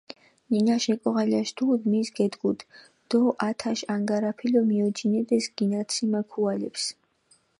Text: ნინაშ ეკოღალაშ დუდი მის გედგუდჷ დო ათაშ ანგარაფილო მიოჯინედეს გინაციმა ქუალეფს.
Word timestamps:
ნინაშ 0.53 0.85
ეკოღალაშ 0.93 1.49
დუდი 1.57 1.85
მის 1.91 2.09
გედგუდჷ 2.17 2.63
დო 3.09 3.21
ათაშ 3.49 3.79
ანგარაფილო 3.95 4.61
მიოჯინედეს 4.69 5.45
გინაციმა 5.57 6.21
ქუალეფს. 6.31 6.83